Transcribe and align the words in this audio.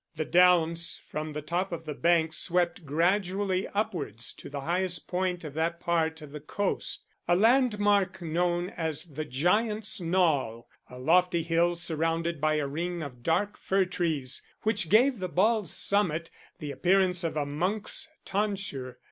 The 0.15 0.25
downs 0.25 0.99
from 1.11 1.31
the 1.33 1.43
top 1.43 1.71
of 1.71 1.85
the 1.85 1.93
bank 1.93 2.33
swept 2.33 2.87
gradually 2.87 3.67
upwards 3.67 4.33
to 4.33 4.49
the 4.49 4.61
highest 4.61 5.07
point 5.07 5.43
of 5.43 5.53
that 5.53 5.79
part 5.79 6.23
of 6.23 6.31
the 6.31 6.39
coast: 6.39 7.05
a 7.27 7.35
landmark 7.35 8.19
known 8.19 8.71
as 8.71 9.05
the 9.05 9.25
Giants' 9.25 10.01
Knoll, 10.01 10.67
a 10.89 10.97
lofty 10.97 11.43
hill 11.43 11.75
surrounded 11.75 12.41
by 12.41 12.55
a 12.55 12.65
ring 12.65 13.03
of 13.03 13.21
dark 13.21 13.57
fir 13.57 13.85
trees, 13.85 14.41
which 14.63 14.89
gave 14.89 15.19
the 15.19 15.29
bald 15.29 15.67
summit 15.69 16.31
the 16.57 16.71
appearance 16.71 17.23
of 17.23 17.37
a 17.37 17.45
monk's 17.45 18.09
tonsure. 18.25 18.97